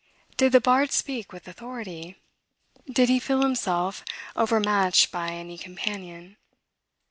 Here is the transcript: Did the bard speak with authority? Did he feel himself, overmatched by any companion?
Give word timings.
Did 0.35 0.53
the 0.53 0.59
bard 0.59 0.91
speak 0.91 1.31
with 1.31 1.47
authority? 1.47 2.17
Did 2.91 3.07
he 3.07 3.19
feel 3.19 3.43
himself, 3.43 4.03
overmatched 4.35 5.11
by 5.11 5.29
any 5.29 5.59
companion? 5.59 6.37